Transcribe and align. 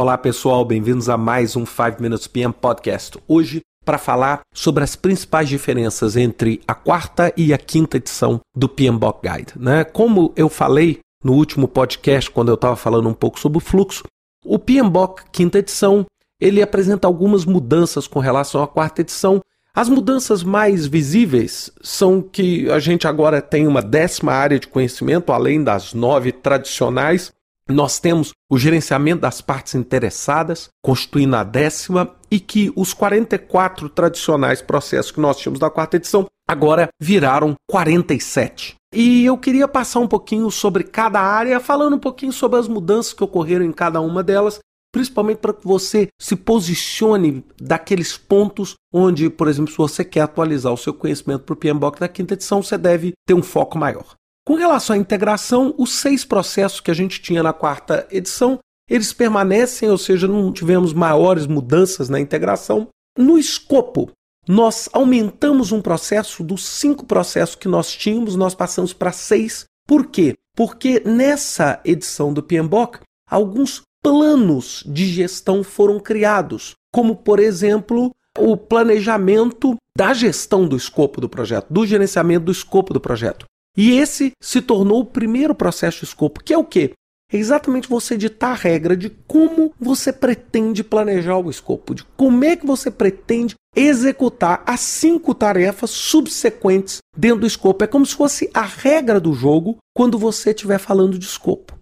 Olá 0.00 0.16
pessoal, 0.16 0.64
bem-vindos 0.64 1.08
a 1.08 1.16
mais 1.16 1.56
um 1.56 1.66
5 1.66 2.00
Minutes 2.00 2.28
PM 2.28 2.54
Podcast. 2.54 3.18
Hoje, 3.26 3.62
para 3.84 3.98
falar 3.98 4.42
sobre 4.54 4.84
as 4.84 4.94
principais 4.94 5.48
diferenças 5.48 6.16
entre 6.16 6.60
a 6.68 6.72
quarta 6.72 7.32
e 7.36 7.52
a 7.52 7.58
quinta 7.58 7.96
edição 7.96 8.40
do 8.54 8.68
PMBOK 8.68 9.28
Guide. 9.28 9.52
Né? 9.56 9.82
Como 9.82 10.32
eu 10.36 10.48
falei 10.48 11.00
no 11.24 11.32
último 11.32 11.66
podcast, 11.66 12.30
quando 12.30 12.50
eu 12.50 12.54
estava 12.54 12.76
falando 12.76 13.08
um 13.08 13.12
pouco 13.12 13.40
sobre 13.40 13.58
o 13.58 13.60
fluxo, 13.60 14.04
o 14.44 14.56
PMBOK 14.56 15.24
quinta 15.32 15.58
edição 15.58 16.06
ele 16.40 16.62
apresenta 16.62 17.08
algumas 17.08 17.44
mudanças 17.44 18.06
com 18.06 18.20
relação 18.20 18.62
à 18.62 18.68
quarta 18.68 19.00
edição. 19.00 19.42
As 19.74 19.88
mudanças 19.88 20.44
mais 20.44 20.86
visíveis 20.86 21.72
são 21.82 22.22
que 22.22 22.70
a 22.70 22.78
gente 22.78 23.08
agora 23.08 23.42
tem 23.42 23.66
uma 23.66 23.82
décima 23.82 24.30
área 24.30 24.60
de 24.60 24.68
conhecimento, 24.68 25.32
além 25.32 25.64
das 25.64 25.92
nove 25.92 26.30
tradicionais, 26.30 27.32
nós 27.68 27.98
temos 27.98 28.32
o 28.50 28.58
gerenciamento 28.58 29.20
das 29.20 29.40
partes 29.40 29.74
interessadas, 29.74 30.68
constituindo 30.82 31.36
a 31.36 31.44
décima, 31.44 32.14
e 32.30 32.40
que 32.40 32.72
os 32.74 32.94
44 32.94 33.88
tradicionais 33.88 34.62
processos 34.62 35.12
que 35.12 35.20
nós 35.20 35.38
tínhamos 35.38 35.60
da 35.60 35.70
quarta 35.70 35.96
edição 35.96 36.26
agora 36.48 36.88
viraram 37.00 37.54
47. 37.70 38.74
E 38.94 39.24
eu 39.24 39.36
queria 39.36 39.68
passar 39.68 40.00
um 40.00 40.08
pouquinho 40.08 40.50
sobre 40.50 40.82
cada 40.82 41.20
área, 41.20 41.60
falando 41.60 41.96
um 41.96 42.00
pouquinho 42.00 42.32
sobre 42.32 42.58
as 42.58 42.66
mudanças 42.66 43.12
que 43.12 43.22
ocorreram 43.22 43.64
em 43.64 43.72
cada 43.72 44.00
uma 44.00 44.22
delas, 44.22 44.60
principalmente 44.90 45.38
para 45.38 45.52
que 45.52 45.66
você 45.66 46.08
se 46.18 46.34
posicione 46.34 47.44
daqueles 47.60 48.16
pontos 48.16 48.74
onde, 48.92 49.28
por 49.28 49.46
exemplo, 49.46 49.70
se 49.70 49.76
você 49.76 50.02
quer 50.02 50.22
atualizar 50.22 50.72
o 50.72 50.78
seu 50.78 50.94
conhecimento 50.94 51.44
para 51.44 51.52
o 51.52 51.56
PMBOK 51.56 52.00
da 52.00 52.08
quinta 52.08 52.32
edição, 52.32 52.62
você 52.62 52.78
deve 52.78 53.12
ter 53.26 53.34
um 53.34 53.42
foco 53.42 53.76
maior. 53.76 54.14
Com 54.48 54.54
relação 54.54 54.96
à 54.96 54.98
integração, 54.98 55.74
os 55.76 55.92
seis 55.92 56.24
processos 56.24 56.80
que 56.80 56.90
a 56.90 56.94
gente 56.94 57.20
tinha 57.20 57.42
na 57.42 57.52
quarta 57.52 58.08
edição, 58.10 58.58
eles 58.88 59.12
permanecem, 59.12 59.90
ou 59.90 59.98
seja, 59.98 60.26
não 60.26 60.50
tivemos 60.50 60.94
maiores 60.94 61.46
mudanças 61.46 62.08
na 62.08 62.18
integração. 62.18 62.88
No 63.14 63.38
escopo, 63.38 64.10
nós 64.48 64.88
aumentamos 64.94 65.70
um 65.70 65.82
processo 65.82 66.42
dos 66.42 66.64
cinco 66.64 67.04
processos 67.04 67.56
que 67.56 67.68
nós 67.68 67.92
tínhamos, 67.92 68.36
nós 68.36 68.54
passamos 68.54 68.94
para 68.94 69.12
seis. 69.12 69.66
Por 69.86 70.06
quê? 70.06 70.34
Porque 70.56 71.02
nessa 71.04 71.78
edição 71.84 72.32
do 72.32 72.42
PMBOK, 72.42 73.00
alguns 73.30 73.82
planos 74.02 74.82
de 74.86 75.08
gestão 75.08 75.62
foram 75.62 76.00
criados, 76.00 76.74
como, 76.90 77.16
por 77.16 77.38
exemplo, 77.38 78.10
o 78.38 78.56
planejamento 78.56 79.76
da 79.94 80.14
gestão 80.14 80.66
do 80.66 80.74
escopo 80.74 81.20
do 81.20 81.28
projeto, 81.28 81.66
do 81.68 81.84
gerenciamento 81.84 82.46
do 82.46 82.52
escopo 82.52 82.94
do 82.94 83.00
projeto. 83.00 83.44
E 83.78 83.92
esse 83.92 84.32
se 84.42 84.60
tornou 84.60 85.02
o 85.02 85.06
primeiro 85.06 85.54
processo 85.54 86.00
de 86.00 86.06
escopo, 86.06 86.42
que 86.42 86.52
é 86.52 86.58
o 86.58 86.64
quê? 86.64 86.90
É 87.32 87.36
exatamente 87.36 87.88
você 87.88 88.16
ditar 88.16 88.50
a 88.50 88.54
regra 88.54 88.96
de 88.96 89.08
como 89.08 89.72
você 89.78 90.12
pretende 90.12 90.82
planejar 90.82 91.38
o 91.38 91.48
escopo, 91.48 91.94
de 91.94 92.02
como 92.16 92.42
é 92.42 92.56
que 92.56 92.66
você 92.66 92.90
pretende 92.90 93.54
executar 93.76 94.64
as 94.66 94.80
cinco 94.80 95.32
tarefas 95.32 95.90
subsequentes 95.90 96.98
dentro 97.16 97.42
do 97.42 97.46
escopo. 97.46 97.84
É 97.84 97.86
como 97.86 98.04
se 98.04 98.16
fosse 98.16 98.50
a 98.52 98.62
regra 98.62 99.20
do 99.20 99.32
jogo 99.32 99.76
quando 99.94 100.18
você 100.18 100.50
estiver 100.50 100.78
falando 100.78 101.16
de 101.16 101.26
escopo. 101.26 101.78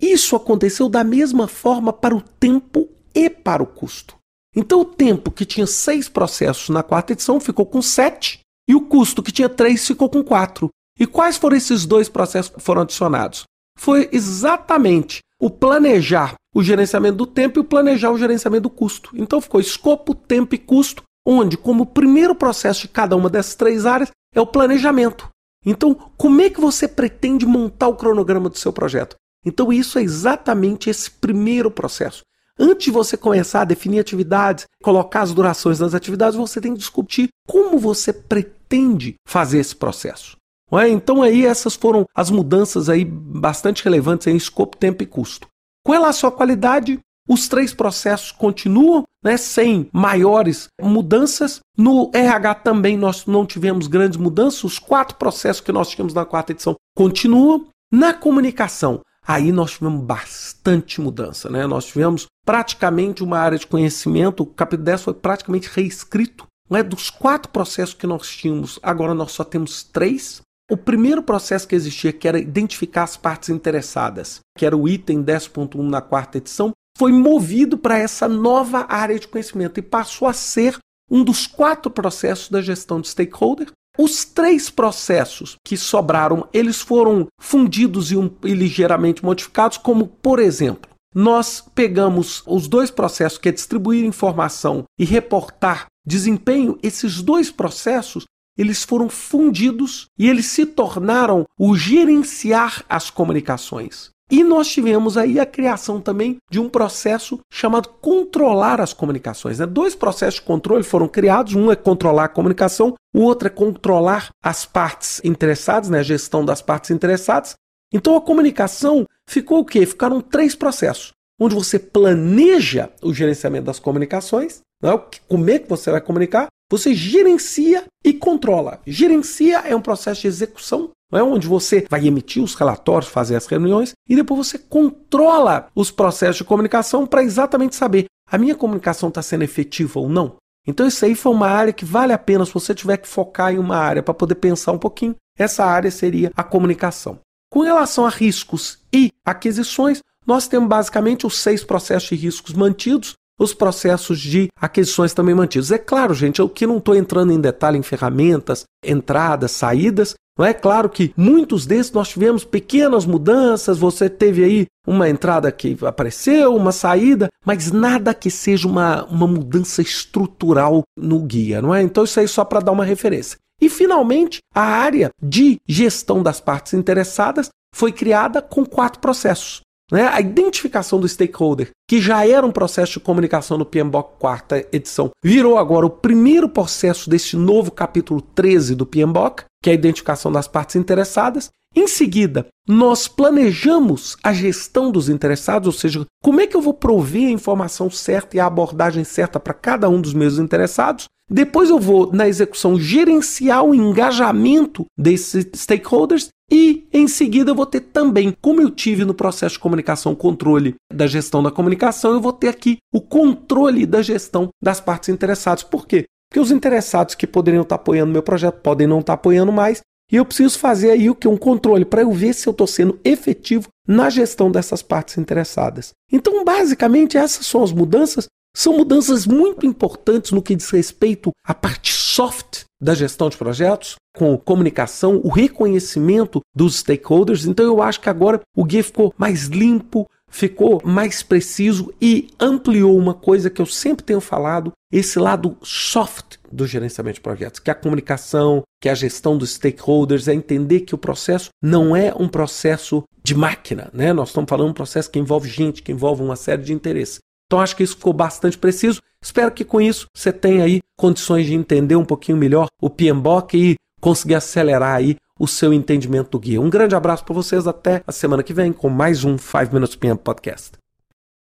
Isso 0.00 0.34
aconteceu 0.34 0.88
da 0.88 1.04
mesma 1.04 1.46
forma 1.46 1.92
para 1.92 2.16
o 2.16 2.20
tempo 2.20 2.88
e 3.14 3.30
para 3.30 3.62
o 3.62 3.66
custo. 3.66 4.16
Então, 4.56 4.80
o 4.80 4.84
tempo 4.84 5.30
que 5.30 5.44
tinha 5.44 5.68
seis 5.68 6.08
processos 6.08 6.68
na 6.70 6.82
quarta 6.82 7.12
edição 7.12 7.38
ficou 7.38 7.64
com 7.64 7.80
sete, 7.80 8.40
e 8.68 8.74
o 8.74 8.80
custo 8.80 9.22
que 9.22 9.30
tinha 9.30 9.48
três 9.48 9.86
ficou 9.86 10.10
com 10.10 10.24
quatro. 10.24 10.68
E 10.98 11.06
quais 11.06 11.36
foram 11.36 11.56
esses 11.56 11.86
dois 11.86 12.08
processos 12.08 12.52
que 12.52 12.60
foram 12.60 12.82
adicionados? 12.82 13.44
Foi 13.78 14.08
exatamente 14.12 15.20
o 15.40 15.48
planejar 15.48 16.34
o 16.54 16.62
gerenciamento 16.62 17.18
do 17.18 17.26
tempo 17.26 17.58
e 17.58 17.62
o 17.62 17.64
planejar 17.64 18.10
o 18.10 18.18
gerenciamento 18.18 18.62
do 18.62 18.70
custo. 18.70 19.10
Então 19.14 19.40
ficou 19.40 19.60
escopo, 19.60 20.14
tempo 20.14 20.54
e 20.54 20.58
custo, 20.58 21.02
onde, 21.24 21.56
como 21.56 21.86
primeiro 21.86 22.34
processo 22.34 22.82
de 22.82 22.88
cada 22.88 23.14
uma 23.14 23.30
dessas 23.30 23.54
três 23.54 23.86
áreas, 23.86 24.10
é 24.34 24.40
o 24.40 24.46
planejamento. 24.46 25.28
Então, 25.64 25.94
como 26.16 26.40
é 26.40 26.50
que 26.50 26.60
você 26.60 26.88
pretende 26.88 27.44
montar 27.44 27.88
o 27.88 27.96
cronograma 27.96 28.48
do 28.48 28.58
seu 28.58 28.72
projeto? 28.72 29.16
Então, 29.44 29.72
isso 29.72 29.98
é 29.98 30.02
exatamente 30.02 30.90
esse 30.90 31.10
primeiro 31.10 31.70
processo. 31.70 32.22
Antes 32.58 32.86
de 32.86 32.90
você 32.90 33.16
começar 33.16 33.60
a 33.60 33.64
definir 33.64 34.00
atividades, 34.00 34.64
colocar 34.82 35.20
as 35.20 35.32
durações 35.32 35.78
das 35.78 35.94
atividades, 35.94 36.36
você 36.36 36.60
tem 36.60 36.72
que 36.72 36.78
discutir 36.78 37.28
como 37.46 37.78
você 37.78 38.12
pretende 38.12 39.14
fazer 39.26 39.58
esse 39.58 39.76
processo. 39.76 40.36
É? 40.72 40.88
Então 40.88 41.22
aí 41.22 41.46
essas 41.46 41.74
foram 41.74 42.06
as 42.14 42.30
mudanças 42.30 42.88
aí 42.88 43.04
bastante 43.04 43.82
relevantes 43.84 44.26
em 44.26 44.36
escopo, 44.36 44.76
tempo 44.76 45.02
e 45.02 45.06
custo. 45.06 45.48
Com 45.84 45.92
relação 45.92 46.28
à 46.28 46.32
qualidade, 46.32 46.98
os 47.28 47.46
três 47.46 47.74
processos 47.74 48.32
continuam 48.32 49.04
né, 49.22 49.36
sem 49.36 49.88
maiores 49.92 50.68
mudanças. 50.80 51.60
No 51.76 52.10
RH 52.14 52.54
também 52.56 52.96
nós 52.96 53.26
não 53.26 53.44
tivemos 53.44 53.86
grandes 53.86 54.16
mudanças. 54.16 54.64
Os 54.64 54.78
quatro 54.78 55.16
processos 55.16 55.60
que 55.60 55.72
nós 55.72 55.90
tínhamos 55.90 56.14
na 56.14 56.24
quarta 56.24 56.52
edição 56.52 56.74
continuam. 56.96 57.66
Na 57.90 58.12
comunicação, 58.12 59.00
aí 59.26 59.50
nós 59.50 59.72
tivemos 59.72 60.04
bastante 60.04 61.00
mudança. 61.00 61.48
Né? 61.48 61.66
Nós 61.66 61.86
tivemos 61.86 62.26
praticamente 62.44 63.22
uma 63.22 63.38
área 63.38 63.58
de 63.58 63.66
conhecimento, 63.66 64.42
o 64.42 64.46
capítulo 64.46 64.84
10 64.84 65.02
foi 65.02 65.14
praticamente 65.14 65.70
reescrito. 65.72 66.46
Né? 66.68 66.82
Dos 66.82 67.08
quatro 67.08 67.50
processos 67.50 67.94
que 67.94 68.06
nós 68.06 68.28
tínhamos, 68.28 68.78
agora 68.82 69.14
nós 69.14 69.32
só 69.32 69.42
temos 69.42 69.82
três. 69.82 70.42
O 70.70 70.76
primeiro 70.76 71.22
processo 71.22 71.66
que 71.66 71.74
existia, 71.74 72.12
que 72.12 72.28
era 72.28 72.38
identificar 72.38 73.04
as 73.04 73.16
partes 73.16 73.48
interessadas, 73.48 74.40
que 74.56 74.66
era 74.66 74.76
o 74.76 74.86
item 74.86 75.24
10.1 75.24 75.80
na 75.80 76.02
quarta 76.02 76.36
edição, 76.36 76.72
foi 76.98 77.10
movido 77.10 77.78
para 77.78 77.98
essa 77.98 78.28
nova 78.28 78.84
área 78.86 79.18
de 79.18 79.26
conhecimento 79.26 79.78
e 79.78 79.82
passou 79.82 80.28
a 80.28 80.32
ser 80.34 80.76
um 81.10 81.24
dos 81.24 81.46
quatro 81.46 81.90
processos 81.90 82.50
da 82.50 82.60
gestão 82.60 83.00
de 83.00 83.08
stakeholder. 83.08 83.68
Os 83.98 84.26
três 84.26 84.68
processos 84.68 85.56
que 85.64 85.76
sobraram, 85.76 86.46
eles 86.52 86.82
foram 86.82 87.26
fundidos 87.40 88.12
e, 88.12 88.16
um, 88.16 88.30
e 88.44 88.52
ligeiramente 88.52 89.24
modificados, 89.24 89.78
como, 89.78 90.06
por 90.06 90.38
exemplo, 90.38 90.90
nós 91.14 91.64
pegamos 91.74 92.42
os 92.46 92.68
dois 92.68 92.90
processos, 92.90 93.38
que 93.38 93.48
é 93.48 93.52
distribuir 93.52 94.04
informação 94.04 94.84
e 95.00 95.04
reportar 95.04 95.86
desempenho, 96.06 96.78
esses 96.82 97.22
dois 97.22 97.50
processos 97.50 98.24
eles 98.58 98.82
foram 98.82 99.08
fundidos 99.08 100.08
e 100.18 100.28
eles 100.28 100.46
se 100.46 100.66
tornaram 100.66 101.46
o 101.56 101.76
gerenciar 101.76 102.84
as 102.88 103.08
comunicações. 103.08 104.10
E 104.30 104.44
nós 104.44 104.68
tivemos 104.68 105.16
aí 105.16 105.40
a 105.40 105.46
criação 105.46 106.00
também 106.00 106.36
de 106.50 106.60
um 106.60 106.68
processo 106.68 107.40
chamado 107.50 107.88
controlar 107.88 108.78
as 108.78 108.92
comunicações. 108.92 109.58
Né? 109.58 109.64
Dois 109.64 109.94
processos 109.94 110.40
de 110.40 110.46
controle 110.46 110.82
foram 110.82 111.08
criados: 111.08 111.54
um 111.54 111.72
é 111.72 111.76
controlar 111.76 112.24
a 112.24 112.28
comunicação, 112.28 112.94
o 113.14 113.20
outro 113.20 113.48
é 113.48 113.50
controlar 113.50 114.28
as 114.42 114.66
partes 114.66 115.22
interessadas, 115.24 115.88
né? 115.88 116.00
a 116.00 116.02
gestão 116.02 116.44
das 116.44 116.60
partes 116.60 116.90
interessadas. 116.90 117.54
Então 117.92 118.16
a 118.16 118.20
comunicação 118.20 119.06
ficou 119.26 119.60
o 119.60 119.64
quê? 119.64 119.86
Ficaram 119.86 120.20
três 120.20 120.54
processos, 120.54 121.12
onde 121.40 121.54
você 121.54 121.78
planeja 121.78 122.90
o 123.02 123.14
gerenciamento 123.14 123.64
das 123.64 123.78
comunicações, 123.78 124.60
né? 124.82 124.90
como 125.26 125.48
é 125.48 125.58
que 125.58 125.70
você 125.70 125.90
vai 125.90 126.02
comunicar, 126.02 126.48
você 126.70 126.94
gerencia 126.94 127.84
e 128.04 128.12
controla. 128.12 128.80
Gerencia 128.86 129.58
é 129.60 129.74
um 129.74 129.80
processo 129.80 130.22
de 130.22 130.28
execução, 130.28 130.90
não 131.10 131.18
é 131.18 131.22
onde 131.22 131.46
você 131.46 131.86
vai 131.88 132.06
emitir 132.06 132.42
os 132.42 132.54
relatórios, 132.54 133.10
fazer 133.10 133.36
as 133.36 133.46
reuniões 133.46 133.92
e 134.08 134.14
depois 134.14 134.46
você 134.46 134.58
controla 134.58 135.68
os 135.74 135.90
processos 135.90 136.36
de 136.36 136.44
comunicação 136.44 137.06
para 137.06 137.22
exatamente 137.22 137.74
saber 137.74 138.06
a 138.30 138.36
minha 138.36 138.54
comunicação 138.54 139.08
está 139.08 139.22
sendo 139.22 139.42
efetiva 139.42 139.98
ou 139.98 140.08
não. 140.08 140.36
Então 140.66 140.86
isso 140.86 141.02
aí 141.04 141.14
foi 141.14 141.32
uma 141.32 141.48
área 141.48 141.72
que 141.72 141.84
vale 141.84 142.12
a 142.12 142.18
pena 142.18 142.44
se 142.44 142.52
você 142.52 142.74
tiver 142.74 142.98
que 142.98 143.08
focar 143.08 143.52
em 143.52 143.58
uma 143.58 143.76
área 143.76 144.02
para 144.02 144.12
poder 144.12 144.34
pensar 144.34 144.72
um 144.72 144.78
pouquinho. 144.78 145.16
Essa 145.36 145.64
área 145.64 145.90
seria 145.90 146.30
a 146.36 146.44
comunicação. 146.44 147.20
Com 147.50 147.60
relação 147.60 148.04
a 148.04 148.10
riscos 148.10 148.78
e 148.92 149.10
aquisições, 149.24 150.02
nós 150.26 150.46
temos 150.46 150.68
basicamente 150.68 151.26
os 151.26 151.38
seis 151.38 151.64
processos 151.64 152.10
de 152.10 152.16
riscos 152.16 152.52
mantidos, 152.52 153.14
os 153.38 153.54
processos 153.54 154.18
de 154.18 154.48
aquisições 154.60 155.14
também 155.14 155.34
mantidos. 155.34 155.70
É 155.70 155.78
claro, 155.78 156.12
gente, 156.12 156.40
eu 156.40 156.48
que 156.48 156.66
não 156.66 156.78
estou 156.78 156.94
entrando 156.94 157.32
em 157.32 157.40
detalhe 157.40 157.78
em 157.78 157.82
ferramentas, 157.82 158.64
entradas, 158.84 159.52
saídas. 159.52 160.14
Não 160.36 160.44
é 160.44 160.54
claro 160.54 160.88
que 160.88 161.12
muitos 161.16 161.66
desses 161.66 161.92
nós 161.92 162.08
tivemos 162.08 162.44
pequenas 162.44 163.04
mudanças, 163.04 163.78
você 163.78 164.08
teve 164.08 164.44
aí 164.44 164.66
uma 164.86 165.08
entrada 165.08 165.50
que 165.50 165.76
apareceu, 165.82 166.54
uma 166.54 166.70
saída, 166.70 167.28
mas 167.44 167.72
nada 167.72 168.14
que 168.14 168.30
seja 168.30 168.68
uma, 168.68 169.04
uma 169.06 169.26
mudança 169.26 169.82
estrutural 169.82 170.82
no 170.96 171.20
guia, 171.20 171.60
não 171.60 171.74
é? 171.74 171.82
Então 171.82 172.04
isso 172.04 172.20
aí 172.20 172.28
só 172.28 172.44
para 172.44 172.60
dar 172.60 172.72
uma 172.72 172.84
referência. 172.84 173.36
E 173.60 173.68
finalmente, 173.68 174.38
a 174.54 174.62
área 174.62 175.10
de 175.20 175.58
gestão 175.66 176.22
das 176.22 176.40
partes 176.40 176.72
interessadas 176.74 177.48
foi 177.74 177.92
criada 177.92 178.40
com 178.40 178.64
quatro 178.64 179.00
processos. 179.00 179.60
Né? 179.90 180.06
A 180.06 180.20
identificação 180.20 181.00
do 181.00 181.08
stakeholder, 181.08 181.70
que 181.88 182.00
já 182.00 182.26
era 182.26 182.46
um 182.46 182.52
processo 182.52 182.94
de 182.94 183.00
comunicação 183.00 183.56
no 183.56 183.64
PMBOK 183.64 184.18
quarta 184.18 184.66
edição, 184.72 185.10
virou 185.22 185.56
agora 185.56 185.86
o 185.86 185.90
primeiro 185.90 186.48
processo 186.48 187.08
deste 187.08 187.36
novo 187.36 187.70
capítulo 187.70 188.20
13 188.20 188.74
do 188.74 188.84
PMBOK, 188.84 189.44
que 189.62 189.70
é 189.70 189.72
a 189.72 189.74
identificação 189.74 190.30
das 190.30 190.48
partes 190.48 190.76
interessadas. 190.76 191.50
Em 191.74 191.86
seguida, 191.86 192.46
nós 192.66 193.06
planejamos 193.06 194.16
a 194.22 194.32
gestão 194.32 194.90
dos 194.90 195.08
interessados, 195.08 195.66
ou 195.66 195.72
seja, 195.72 196.06
como 196.22 196.40
é 196.40 196.46
que 196.46 196.56
eu 196.56 196.62
vou 196.62 196.74
prover 196.74 197.28
a 197.28 197.32
informação 197.32 197.90
certa 197.90 198.36
e 198.36 198.40
a 198.40 198.46
abordagem 198.46 199.04
certa 199.04 199.38
para 199.38 199.54
cada 199.54 199.88
um 199.88 200.00
dos 200.00 200.14
meus 200.14 200.38
interessados. 200.38 201.06
Depois 201.30 201.68
eu 201.68 201.78
vou 201.78 202.10
na 202.10 202.26
execução 202.26 202.80
gerenciar 202.80 203.62
o 203.62 203.74
engajamento 203.74 204.86
desses 204.96 205.46
stakeholders 205.54 206.30
e 206.50 206.88
em 206.90 207.06
seguida 207.06 207.50
eu 207.50 207.54
vou 207.54 207.66
ter 207.66 207.80
também, 207.80 208.34
como 208.40 208.62
eu 208.62 208.70
tive 208.70 209.04
no 209.04 209.12
processo 209.12 209.56
de 209.56 209.58
comunicação, 209.58 210.14
controle 210.14 210.74
da 210.90 211.06
gestão 211.06 211.42
da 211.42 211.50
comunicação, 211.50 212.12
eu 212.12 212.20
vou 212.20 212.32
ter 212.32 212.48
aqui 212.48 212.78
o 212.92 213.00
controle 213.02 213.84
da 213.84 214.00
gestão 214.00 214.48
das 214.62 214.80
partes 214.80 215.10
interessadas. 215.10 215.62
Por 215.62 215.86
quê? 215.86 216.06
Porque 216.28 216.40
os 216.40 216.50
interessados 216.50 217.14
que 217.14 217.26
poderiam 217.26 217.62
estar 217.62 217.76
apoiando 217.76 218.12
meu 218.12 218.22
projeto 218.22 218.60
podem 218.60 218.86
não 218.86 219.00
estar 219.00 219.14
apoiando 219.14 219.52
mais, 219.52 219.80
e 220.10 220.16
eu 220.16 220.24
preciso 220.24 220.58
fazer 220.58 220.90
aí 220.90 221.10
o 221.10 221.14
que? 221.14 221.28
Um 221.28 221.36
controle 221.36 221.84
para 221.84 222.00
eu 222.00 222.10
ver 222.12 222.34
se 222.34 222.46
eu 222.46 222.52
estou 222.52 222.66
sendo 222.66 222.98
efetivo 223.04 223.68
na 223.86 224.08
gestão 224.08 224.50
dessas 224.50 224.82
partes 224.82 225.18
interessadas. 225.18 225.92
Então, 226.10 226.42
basicamente, 226.44 227.18
essas 227.18 227.46
são 227.46 227.62
as 227.62 227.72
mudanças. 227.72 228.26
São 228.56 228.76
mudanças 228.76 229.26
muito 229.26 229.66
importantes 229.66 230.32
no 230.32 230.42
que 230.42 230.56
diz 230.56 230.70
respeito 230.70 231.30
à 231.44 231.54
parte 231.54 231.92
soft 231.92 232.64
da 232.80 232.94
gestão 232.94 233.28
de 233.28 233.36
projetos, 233.36 233.96
com 234.16 234.36
comunicação, 234.38 235.20
o 235.22 235.28
reconhecimento 235.28 236.40
dos 236.54 236.76
stakeholders. 236.76 237.44
Então, 237.44 237.66
eu 237.66 237.82
acho 237.82 238.00
que 238.00 238.08
agora 238.08 238.40
o 238.56 238.64
guia 238.64 238.82
ficou 238.82 239.12
mais 239.18 239.44
limpo, 239.44 240.06
ficou 240.28 240.80
mais 240.84 241.22
preciso 241.22 241.92
e 242.00 242.28
ampliou 242.38 242.96
uma 242.96 243.14
coisa 243.14 243.50
que 243.50 243.60
eu 243.60 243.66
sempre 243.66 244.04
tenho 244.04 244.20
falado, 244.20 244.72
esse 244.92 245.18
lado 245.18 245.56
soft 245.62 246.36
do 246.50 246.66
gerenciamento 246.66 247.16
de 247.16 247.20
projetos, 247.20 247.60
que 247.60 247.70
é 247.70 247.72
a 247.72 247.76
comunicação, 247.76 248.62
que 248.80 248.88
é 248.88 248.92
a 248.92 248.94
gestão 248.94 249.36
dos 249.36 249.54
stakeholders, 249.54 250.28
é 250.28 250.34
entender 250.34 250.80
que 250.80 250.94
o 250.94 250.98
processo 250.98 251.50
não 251.62 251.94
é 251.94 252.12
um 252.18 252.28
processo 252.28 253.02
de 253.22 253.34
máquina, 253.34 253.90
né? 253.92 254.12
Nós 254.12 254.28
estamos 254.28 254.48
falando 254.48 254.66
de 254.66 254.70
um 254.72 254.74
processo 254.74 255.10
que 255.10 255.18
envolve 255.18 255.48
gente, 255.48 255.82
que 255.82 255.92
envolve 255.92 256.22
uma 256.22 256.36
série 256.36 256.62
de 256.62 256.72
interesses. 256.72 257.18
Então 257.46 257.60
acho 257.60 257.76
que 257.76 257.82
isso 257.82 257.96
ficou 257.96 258.12
bastante 258.12 258.56
preciso. 258.56 259.00
Espero 259.22 259.50
que 259.50 259.64
com 259.64 259.80
isso 259.80 260.06
você 260.14 260.32
tenha 260.32 260.64
aí 260.64 260.80
condições 260.96 261.46
de 261.46 261.54
entender 261.54 261.96
um 261.96 262.04
pouquinho 262.04 262.38
melhor 262.38 262.68
o 262.80 262.90
PMBOK 262.90 263.54
e 263.56 263.74
conseguir 264.00 264.34
acelerar 264.34 264.96
aí 264.96 265.16
o 265.38 265.46
seu 265.46 265.72
entendimento 265.72 266.30
do 266.30 266.38
guia. 266.38 266.60
Um 266.60 266.70
grande 266.70 266.94
abraço 266.94 267.24
para 267.24 267.34
vocês, 267.34 267.66
até 267.66 268.02
a 268.06 268.12
semana 268.12 268.42
que 268.42 268.52
vem 268.52 268.72
com 268.72 268.88
mais 268.88 269.24
um 269.24 269.38
5 269.38 269.72
Minutes 269.72 269.96
PM 269.96 270.18
Podcast. 270.18 270.77